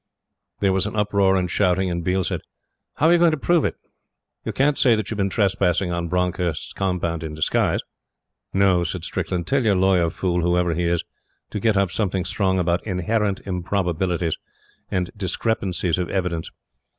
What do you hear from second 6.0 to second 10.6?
Bronckhorst's compound in disguise!" "No," said Strickland. "Tell your lawyer fool,